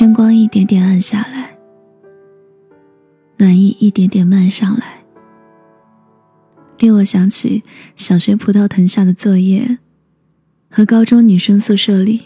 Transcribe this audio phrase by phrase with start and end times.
[0.00, 1.54] 天光一点点暗下来，
[3.36, 5.04] 暖意一点点漫上来，
[6.78, 7.62] 令我想起
[7.96, 9.76] 小学葡萄藤下的作业，
[10.70, 12.22] 和高中女生宿舍里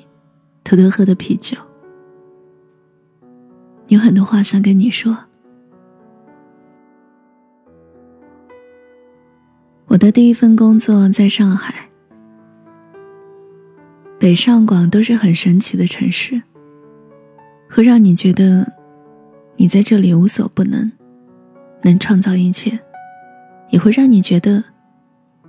[0.63, 1.59] 偷偷喝的啤酒。
[3.89, 5.19] 有很多话想跟你说。
[9.87, 11.91] 我的第一份工作在上海，
[14.21, 16.41] 北上广都是很神奇的城市，
[17.75, 18.65] 会让你觉得
[19.57, 20.93] 你在这里无所不能，
[21.83, 22.79] 能创造一切，
[23.71, 24.63] 也会让你觉得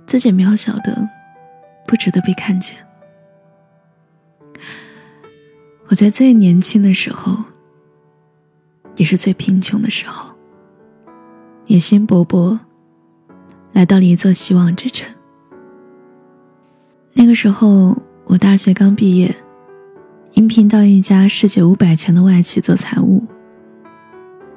[0.08, 1.08] 自己渺小的
[1.86, 2.76] 不值得被看见。
[5.86, 7.44] 我在最年轻的时候，
[8.96, 10.34] 也是最贫穷的时候，
[11.66, 12.58] 野心勃勃。
[13.72, 15.06] 来到了一座希望之城。
[17.12, 19.32] 那个时候，我大学刚毕业，
[20.36, 23.24] 应聘到一家世界五百强的外企做财务。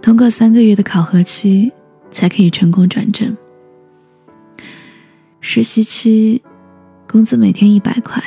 [0.01, 1.71] 通过三个月的考核期，
[2.11, 3.35] 才可以成功转正。
[5.39, 6.43] 实习期，
[7.07, 8.21] 工资每天一百块，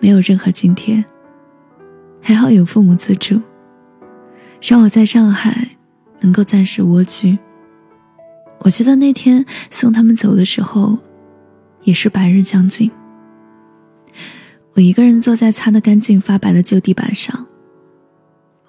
[0.00, 1.04] 没有任何津贴。
[2.22, 3.42] 还好有父母资助，
[4.62, 5.76] 让我在上海
[6.20, 7.38] 能够暂时蜗居。
[8.60, 10.96] 我记得那天送他们走的时候，
[11.82, 12.90] 也是白日将近。
[14.76, 17.46] 我一个人坐在擦得干净发白的旧地板上，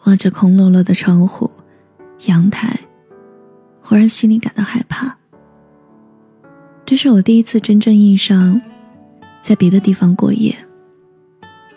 [0.03, 1.49] 望着空落落的窗户、
[2.27, 2.79] 阳台，
[3.81, 5.17] 忽然心里感到害怕。
[6.85, 8.61] 这是我第一次真正意义上
[9.41, 10.55] 在别的地方过夜，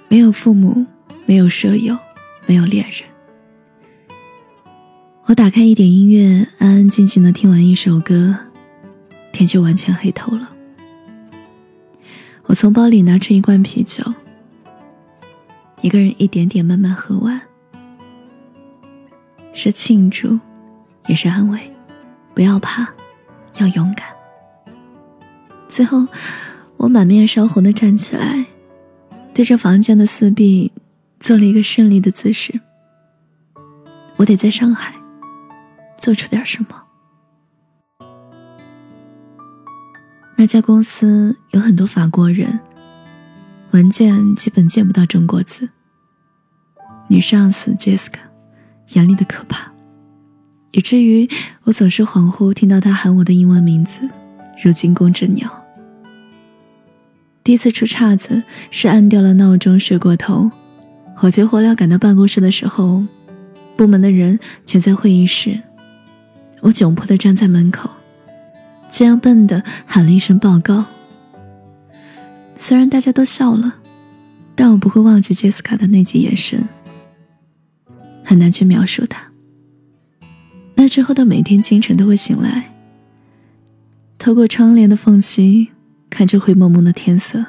[0.09, 0.85] 没有父母，
[1.25, 1.97] 没有舍友，
[2.45, 3.09] 没有恋人。
[5.25, 8.37] 我打开一点音乐，安安静静的听完一首歌，
[9.33, 10.53] 天就完全黑透了。
[12.49, 14.03] 我从包里拿出一罐啤酒，
[15.83, 17.39] 一个人一点点慢慢喝完，
[19.53, 20.39] 是庆祝，
[21.09, 21.61] 也是安慰。
[22.35, 22.89] 不要怕，
[23.59, 24.07] 要勇敢。
[25.69, 26.09] 最后，
[26.79, 28.47] 我满面烧红的站起来，
[29.35, 30.73] 对着房间的四壁
[31.21, 32.59] 做了一个胜利的姿势。
[34.17, 34.95] 我得在上海。
[35.99, 36.88] 做出点什么？
[40.41, 42.61] 那家公司有很多法国人，
[43.73, 45.69] 文件基本见不到中国字。
[47.09, 48.21] 女上司 Jessica
[48.91, 49.73] 严厉的可怕，
[50.71, 51.29] 以至于
[51.65, 54.09] 我总是恍惚听到她喊我的英文名字，
[54.63, 55.51] 如惊弓之鸟。
[57.43, 60.49] 第一次出岔子是按掉了闹钟睡过头，
[61.17, 63.03] 火急火燎赶到办公室的时候，
[63.77, 65.61] 部门的人全在会议室。
[66.61, 67.91] 我窘迫地站在门口，
[68.89, 70.87] 这样笨的喊了一声报告。
[72.57, 73.77] 虽然大家都笑了，
[74.55, 76.69] 但我不会忘记杰斯卡的那记眼神。
[78.25, 79.31] 很难去描述它。
[80.75, 82.75] 那之后的每天清晨都会醒来，
[84.19, 85.69] 透过窗帘的缝隙
[86.11, 87.45] 看着灰蒙蒙的天色，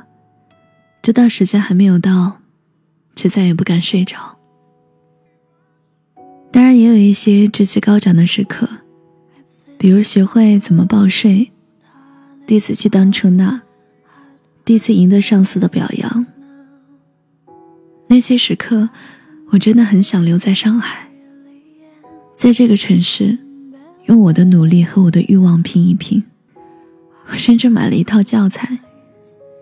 [1.01, 2.39] 知道时间还没有到，
[3.16, 4.38] 却再也不敢睡着。
[6.51, 8.69] 当然，也有一些志气高涨的时刻。
[9.79, 11.53] 比如学会怎么报税，
[12.45, 13.62] 第一次去当出纳，
[14.66, 16.25] 第一次赢得上司的表扬。
[18.07, 18.89] 那些时刻，
[19.51, 21.09] 我真的很想留在上海，
[22.35, 23.39] 在这个城市，
[24.07, 26.25] 用我的努力和我的欲望拼一拼。
[27.31, 28.79] 我甚至买了一套教材，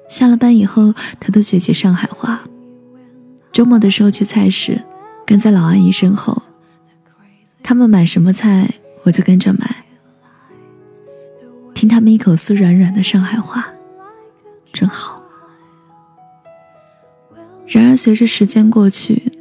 [0.09, 2.44] 下了班以后，偷偷学起上海话。
[3.51, 4.81] 周末的时候去菜市，
[5.27, 6.41] 跟在老阿姨身后，
[7.61, 8.73] 他们买什么菜，
[9.03, 9.83] 我就跟着买。
[11.77, 13.71] 听他们一口酥软软的上海话，
[14.73, 15.21] 真好。
[17.67, 19.31] 然而，随着时间过去，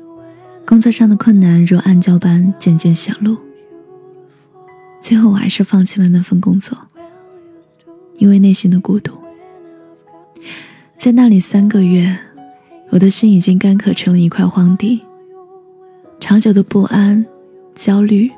[0.67, 3.39] 工作上的困难如暗礁般渐渐显露。
[5.01, 6.77] 最后，我还是放弃了那份工作，
[8.19, 9.15] 因为内心的孤独。
[10.99, 12.19] 在那里三个月，
[12.91, 15.01] 我的心已经干渴成了一块荒地。
[16.21, 17.25] 长久的不安、
[17.75, 18.31] 焦虑，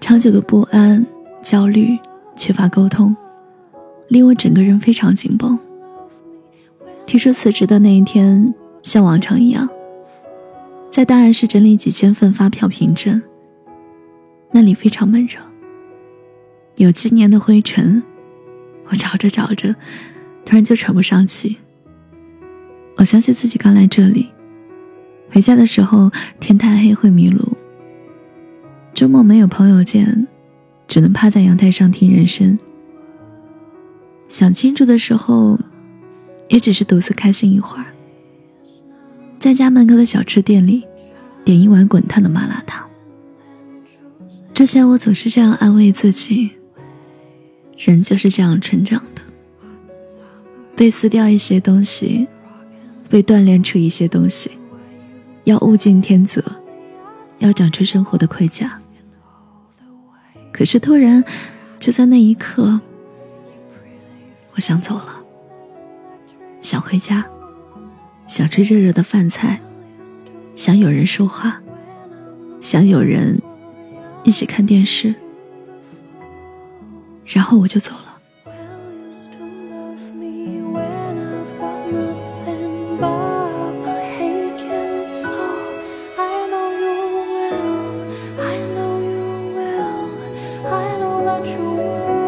[0.00, 1.06] 长久的不安、
[1.40, 1.96] 焦虑。
[2.40, 3.14] 缺乏沟通，
[4.08, 5.58] 令我整个人非常紧绷。
[7.04, 9.68] 提出辞职的那一天，像往常一样，
[10.90, 13.20] 在档案室整理几千份发票凭证。
[14.52, 15.38] 那里非常闷热，
[16.76, 18.02] 有今年的灰尘。
[18.86, 19.74] 我找着找着，
[20.46, 21.58] 突然就喘不上气。
[22.96, 24.30] 我相信自己刚来这里，
[25.30, 26.10] 回家的时候
[26.40, 27.46] 天太黑会迷路。
[28.94, 30.26] 周末没有朋友见。
[30.90, 32.58] 只能趴在阳台上听人声。
[34.28, 35.56] 想庆祝的时候，
[36.48, 37.86] 也只是独自开心一会儿。
[39.38, 40.82] 在家门口的小吃店里，
[41.44, 42.84] 点一碗滚烫的麻辣烫。
[44.52, 46.50] 之前我总是这样安慰自己：
[47.78, 49.22] 人就是这样成长的，
[50.74, 52.26] 被撕掉一些东西，
[53.08, 54.50] 被锻炼出一些东西，
[55.44, 56.42] 要物竞天择，
[57.38, 58.79] 要长出生活的盔甲。
[60.52, 61.24] 可是突然，
[61.78, 62.80] 就在那一刻，
[64.54, 65.20] 我想走了，
[66.60, 67.24] 想回家，
[68.26, 69.60] 想吃热热的饭菜。
[70.56, 71.62] 想有人说话，
[72.60, 73.40] 想有人
[74.24, 75.14] 一起看电视，
[77.24, 78.09] 然后我就走了。
[91.22, 92.19] 关于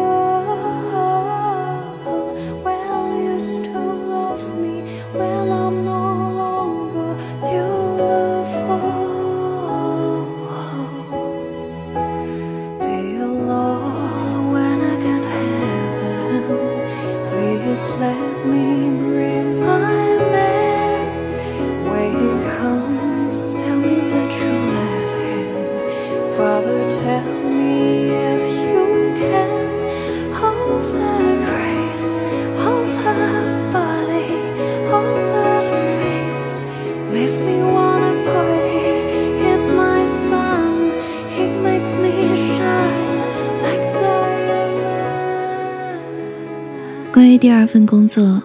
[47.73, 48.43] 份工作，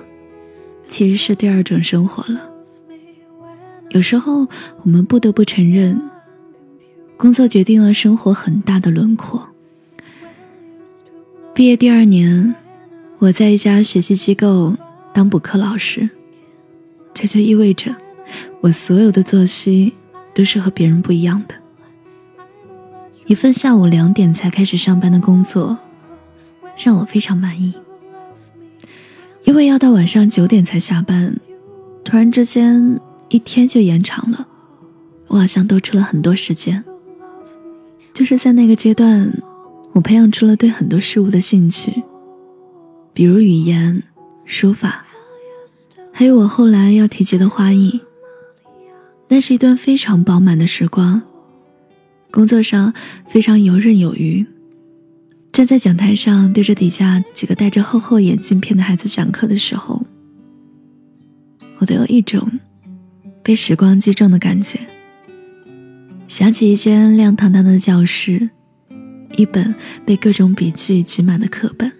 [0.88, 2.40] 其实是第二种生活了。
[3.90, 4.48] 有时候
[4.84, 6.00] 我们不得不承认，
[7.18, 9.46] 工作决定了生活很大的轮廓。
[11.52, 12.54] 毕业第二年，
[13.18, 14.74] 我在一家学习机构
[15.12, 16.08] 当补课老师，
[17.12, 17.94] 这就意味着
[18.62, 19.92] 我所有的作息
[20.32, 21.54] 都是和别人不一样的。
[23.26, 25.76] 一份下午两点才开始上班的工作，
[26.82, 27.74] 让我非常满意。
[29.58, 31.34] 因为要到晚上九点才下班，
[32.04, 34.46] 突然之间一天就延长了，
[35.26, 36.84] 我好像多出了很多时间。
[38.14, 39.28] 就是在那个阶段，
[39.94, 42.04] 我培养出了对很多事物的兴趣，
[43.12, 44.00] 比如语言、
[44.44, 45.04] 书法，
[46.12, 48.00] 还有我后来要提及的花艺。
[49.26, 51.20] 那是一段非常饱满的时光，
[52.30, 52.94] 工作上
[53.26, 54.46] 非常游刃有余。
[55.58, 60.06] 站在讲台上，对着底下几个戴着厚厚眼镜片的孩子讲课的时候，
[61.78, 62.48] 我都有一种
[63.42, 64.78] 被时光击中的感觉。
[66.28, 68.50] 想起一间亮堂堂的教室，
[69.36, 69.74] 一本
[70.06, 71.90] 被各种笔记挤满的课本，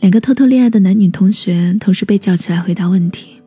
[0.00, 3.40] 两个偷偷恋爱的男女同学同时被叫起来回答问题，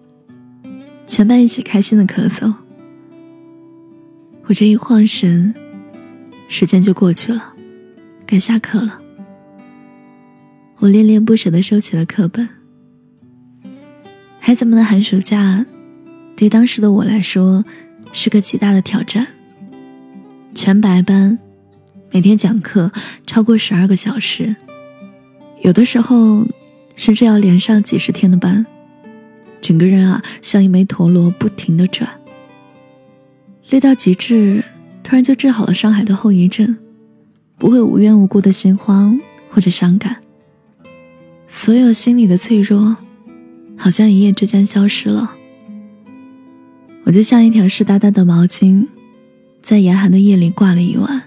[1.06, 2.52] 全班一起开心的咳嗽。
[4.48, 5.54] 我这一晃神，
[6.48, 7.54] 时间就过去了。
[8.32, 8.98] 该下课了，
[10.78, 12.48] 我恋恋不舍地收起了课本。
[14.40, 15.66] 孩子们的寒暑假，
[16.38, 17.66] 对当时的我来说
[18.14, 19.28] 是个极大的挑战。
[20.56, 21.38] 全白班，
[22.14, 22.94] 每天讲课
[23.28, 24.56] 超过十二个小时，
[25.60, 26.48] 有的时候
[26.96, 28.66] 甚至要连上几十天的班，
[29.60, 32.10] 整个人啊像一枚陀螺不停地转。
[33.68, 34.64] 累到极致，
[35.04, 36.78] 突然就治好了上海的后遗症。
[37.62, 40.18] 不会无缘无故的心慌或者伤感，
[41.48, 42.98] 所有心里的脆弱，
[43.78, 45.36] 好像一夜之间消失了。
[47.04, 48.88] 我就像一条湿哒哒的毛巾，
[49.62, 51.22] 在严寒的夜里挂了一晚，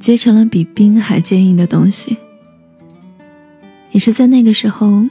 [0.00, 2.16] 结成了比冰还坚硬的东西。
[3.92, 5.04] 也是在那个时候，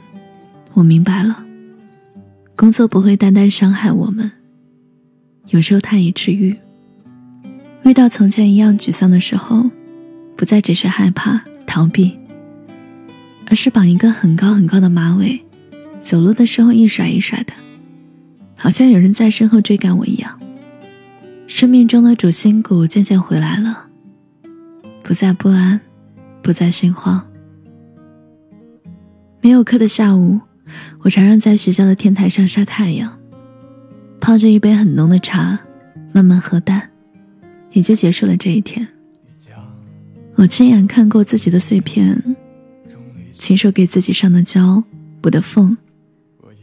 [0.72, 1.44] 我明白了，
[2.56, 4.32] 工作不会单单伤害我们，
[5.50, 6.56] 有时候它也治愈。
[7.84, 9.70] 遇到从前一样沮丧的时候，
[10.36, 12.18] 不再只是害怕逃避，
[13.46, 15.40] 而是绑一个很高很高的马尾，
[16.00, 17.52] 走路的时候一甩一甩的，
[18.56, 20.38] 好像有人在身后追赶我一样。
[21.46, 23.86] 生命中的主心骨渐渐回来了，
[25.02, 25.80] 不再不安，
[26.42, 27.26] 不再心慌。
[29.40, 30.40] 没有课的下午，
[31.00, 33.18] 我常常在学校的天台上晒太阳，
[34.20, 35.58] 泡着一杯很浓的茶，
[36.12, 36.90] 慢慢喝淡。
[37.72, 38.86] 也就结束了这一天。
[40.34, 42.36] 我亲眼看过自己的碎片，
[43.38, 44.82] 亲手给自己上的胶
[45.20, 45.76] 补的缝，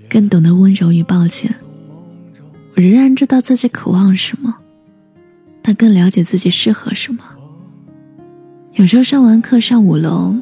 [0.09, 1.53] 更懂得温柔与抱歉。
[2.75, 4.55] 我仍然知道自己渴望什么，
[5.61, 7.23] 但更了解自己适合什么。
[8.73, 10.35] 有时候上完课上五楼，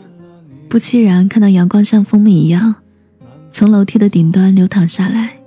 [0.69, 2.75] 不期然看到阳光像蜂蜜一样，
[3.51, 5.37] 从楼梯的顶端流淌下来，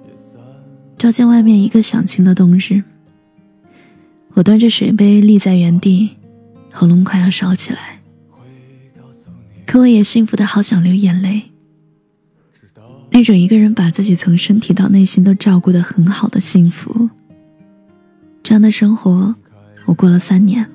[0.98, 2.82] 照见外面一个响晴的冬日。
[4.36, 6.10] 我端着水杯立在原地，
[6.70, 8.02] 喉咙快要烧起来。
[9.64, 11.44] 可我也幸福的好想流眼泪。
[13.12, 17.08] 那种一个人把自己从身体到内心都照顾的很好的幸福，
[18.42, 19.34] 这样的生活，
[19.86, 20.68] 我过了三年。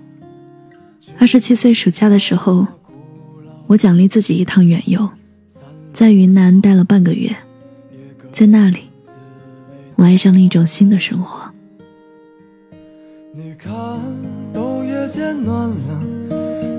[1.19, 2.65] 二十七岁暑假的时候，
[3.67, 5.07] 我奖励自己一趟远游，
[5.93, 7.35] 在云南待了半个月，
[8.33, 8.79] 在那里，
[9.97, 11.50] 我爱上了一种新的生活。
[13.33, 13.73] 你看，
[14.53, 16.03] 冬也渐暖了；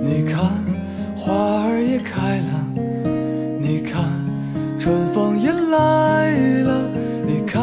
[0.04, 0.44] 你看，
[1.16, 1.32] 花
[1.64, 2.66] 儿也开了；
[3.59, 4.04] 你看，
[4.78, 6.30] 春风也来
[6.61, 6.85] 了；
[7.26, 7.62] 你看，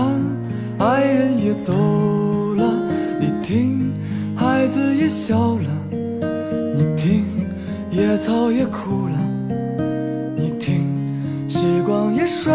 [0.79, 1.71] 爱人也走
[2.55, 2.65] 了；
[3.19, 3.93] 你听，
[4.35, 5.69] 孩子也笑了。
[6.73, 7.23] 你听
[7.91, 9.85] 野草也枯了，
[10.35, 10.81] 你听；
[11.47, 12.51] 时光也衰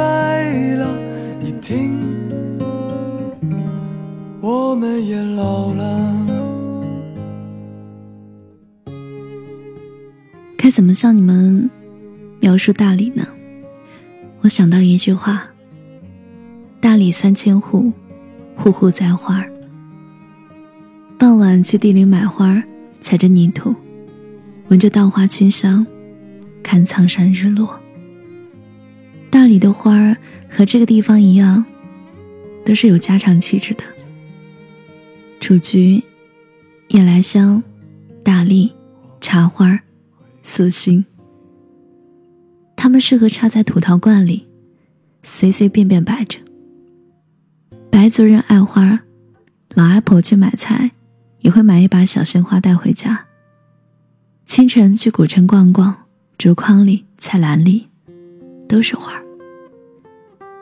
[10.94, 11.68] 向你们
[12.40, 13.26] 描述大理呢？
[14.40, 15.44] 我想到了一句话：
[16.80, 17.92] 大理三千户，
[18.56, 19.44] 户户栽花。
[21.18, 22.62] 傍晚去地里买花，
[23.00, 23.74] 踩着泥土。
[24.68, 25.86] 闻着稻花清香，
[26.62, 27.78] 看苍山日落。
[29.30, 30.16] 大理的花儿
[30.48, 31.64] 和这个地方一样，
[32.64, 33.82] 都是有家常气质的。
[35.40, 36.02] 雏菊、
[36.88, 37.62] 夜来香、
[38.22, 38.72] 大丽、
[39.20, 39.78] 茶花、
[40.46, 41.06] 素心，
[42.76, 44.46] 它们适合插在土陶罐里，
[45.22, 46.38] 随随便便摆着。
[47.90, 49.00] 白族人爱花，
[49.74, 50.90] 老阿婆去买菜
[51.38, 53.24] 也会买一把小鲜花带回家。
[54.44, 55.96] 清晨去古城逛逛，
[56.36, 57.88] 竹筐里、菜篮里
[58.68, 59.14] 都是花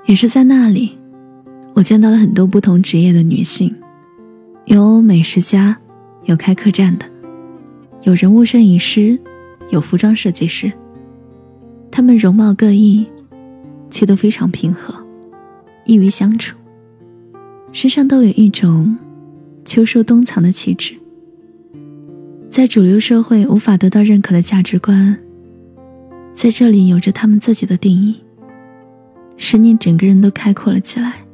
[0.06, 0.96] 也是在那里，
[1.74, 3.74] 我见到了很多不同职业的女性，
[4.66, 5.76] 有美食家，
[6.26, 7.04] 有开客栈的，
[8.02, 9.20] 有人物摄影师，
[9.72, 10.70] 有服装设计师。
[11.90, 13.06] 他们容貌各异，
[13.90, 14.94] 却都非常平和，
[15.84, 16.56] 易于相处，
[17.72, 18.96] 身上都有一种
[19.64, 20.94] 秋收冬藏的气质。
[22.48, 25.18] 在主流社会无法得到认可的价值观，
[26.34, 28.16] 在这里有着他们自己的定义，
[29.36, 31.24] 使你整个人都开阔了起来。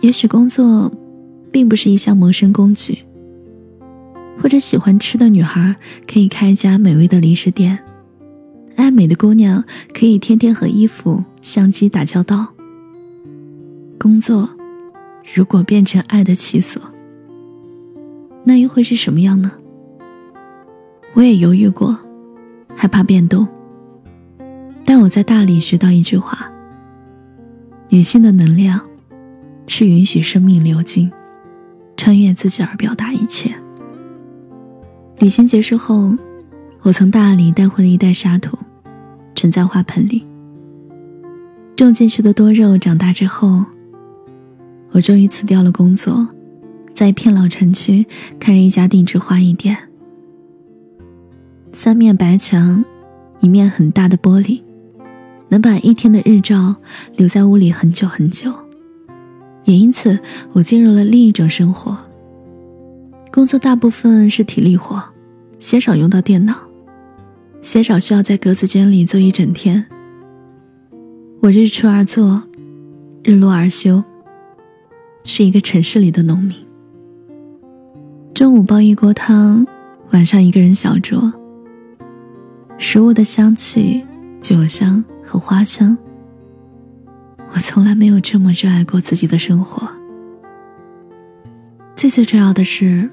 [0.00, 0.92] 也许工作
[1.50, 2.98] 并不是一项谋生工具，
[4.40, 5.74] 或者喜欢吃的女孩
[6.06, 7.78] 可以开一家美味的零食店，
[8.76, 12.46] 爱美的姑娘可以天天和衣服、相机打交道。
[13.98, 14.48] 工作
[15.34, 16.80] 如果变成爱的起所，
[18.44, 19.50] 那又会是什么样呢？
[21.14, 21.98] 我也犹豫过，
[22.76, 23.46] 害怕变动。
[24.84, 26.50] 但我在大理学到一句话：
[27.88, 28.80] 女性的能量，
[29.66, 31.10] 是允许生命流经，
[31.96, 33.52] 穿越自己而表达一切。
[35.18, 36.14] 旅行结束后，
[36.82, 38.56] 我从大理带回了一袋沙土，
[39.34, 40.24] 盛在花盆里。
[41.76, 43.64] 种进去的多肉长大之后，
[44.92, 46.28] 我终于辞掉了工作，
[46.94, 48.06] 在一片老城区
[48.38, 49.76] 开了一家定制花艺店。
[51.72, 52.84] 三面白墙，
[53.40, 54.62] 一面很大的玻璃，
[55.48, 56.76] 能把一天的日照
[57.16, 58.52] 留在屋里很久很久。
[59.64, 60.20] 也因此，
[60.52, 61.98] 我进入了另一种生活。
[63.30, 65.02] 工作大部分是体力活，
[65.58, 66.54] 鲜少用到电脑，
[67.60, 69.84] 鲜少需要在格子间里坐一整天。
[71.40, 72.42] 我日出而作，
[73.22, 74.02] 日落而休，
[75.24, 76.56] 是一个城市里的农民。
[78.34, 79.66] 中午煲一锅汤，
[80.10, 81.32] 晚上一个人小酌。
[82.78, 84.04] 食物的香气、
[84.40, 85.96] 酒香和花香，
[87.52, 89.86] 我从来没有这么热爱过自己的生活。
[91.94, 93.10] 最最重要的是，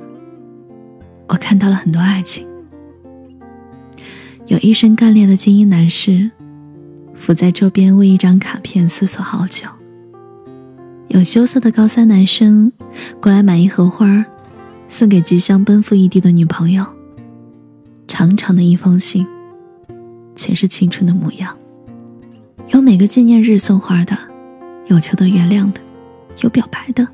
[1.27, 2.47] 我看到了很多爱情。
[4.47, 6.31] 有一身干练的精英男士，
[7.13, 9.67] 伏在桌边为一张卡片思索好久；
[11.07, 12.71] 有羞涩的高三男生，
[13.21, 14.25] 过来买一盒花，
[14.87, 16.85] 送给即将奔赴异地的女朋友。
[18.07, 19.25] 长长的一封信。
[20.37, 21.57] 全是青春的模样，
[22.67, 24.17] 有每个纪念日送花的，
[24.87, 25.79] 有求得原谅的，
[26.43, 27.07] 有表白的。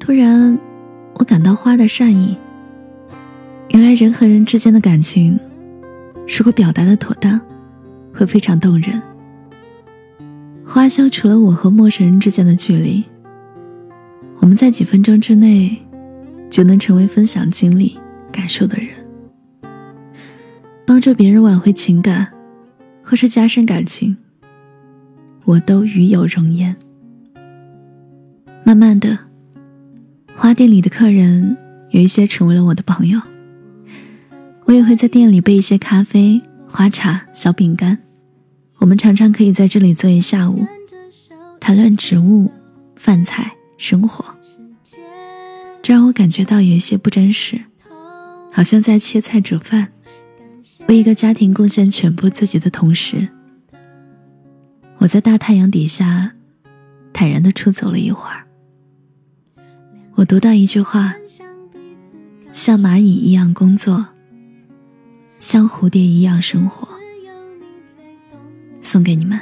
[0.00, 0.58] 突然，
[1.16, 2.34] 我感到花的善意。
[3.70, 5.38] 原来人和人之间的感情，
[6.26, 7.40] 如果表达的妥当，
[8.14, 9.00] 会非常动人。
[10.64, 13.04] 花消除了我和陌生人之间的距离，
[14.38, 15.76] 我们在几分钟之内，
[16.50, 17.98] 就能成为分享经历、
[18.32, 18.88] 感受的人。
[20.86, 22.32] 帮助别人挽回情感，
[23.02, 24.16] 或是加深感情，
[25.44, 26.74] 我都与有荣焉。
[28.64, 29.18] 慢慢的，
[30.34, 31.56] 花店里的客人
[31.90, 33.20] 有一些成为了我的朋友，
[34.66, 37.98] 我也会在店里备一些咖啡、花茶、小饼干。
[38.78, 40.66] 我们常常可以在这里坐一下午，
[41.60, 42.50] 谈论植物、
[42.96, 44.24] 饭菜、生活。
[45.82, 47.62] 这让我感觉到有一些不真实，
[48.50, 49.92] 好像在切菜煮饭，
[50.88, 53.28] 为一个家庭贡献全部自己的同时，
[54.98, 56.32] 我在大太阳底下
[57.12, 58.42] 坦然地出走了一会儿。
[60.16, 61.14] 我读到一句话：
[62.52, 64.06] 像蚂蚁一样工作，
[65.48, 66.88] 像蝴蝶一样生活。
[68.82, 69.40] 送给你们。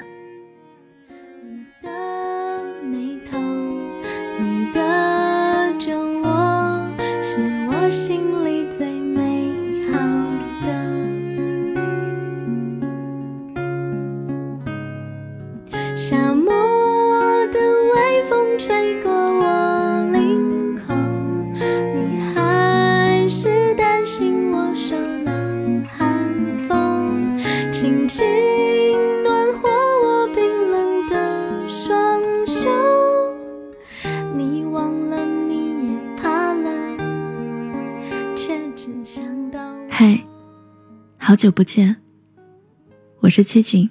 [41.35, 41.97] 好久不见，
[43.19, 43.91] 我是七景。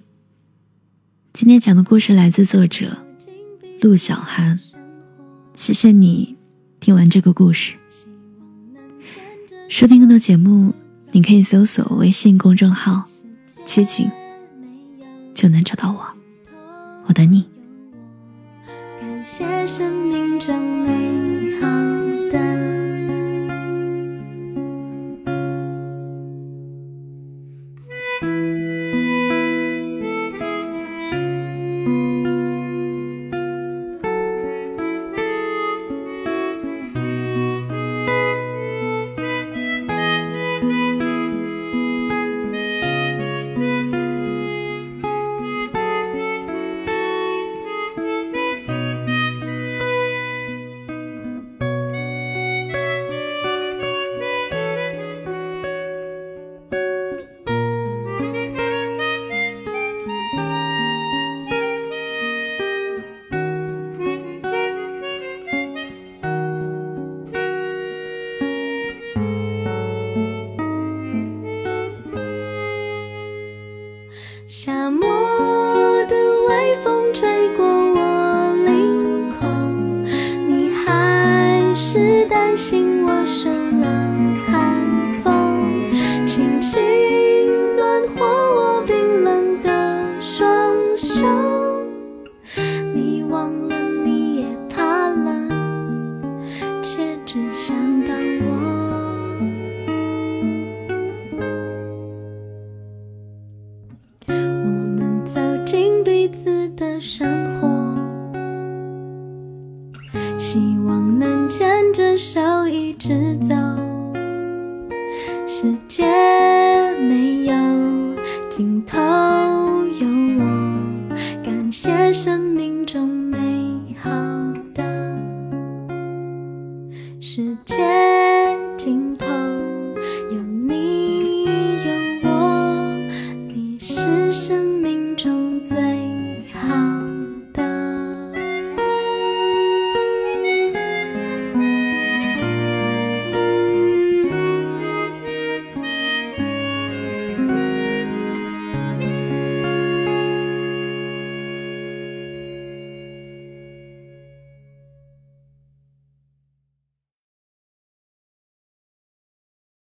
[1.33, 2.99] 今天讲的故事来自作者
[3.81, 4.61] 陆小涵，
[5.53, 6.37] 谢谢你
[6.79, 7.75] 听完这个故事。
[9.67, 10.73] 收听更多节目，
[11.11, 13.09] 你可以搜索微信公众号
[13.67, 14.09] “七景”，
[15.35, 16.01] 就能找到我。
[17.07, 17.43] 我等你。